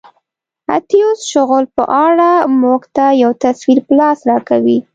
[0.75, 2.29] اتیوس شغل په اړه
[2.61, 4.77] موږ ته یو تصویر په لاس راکوي.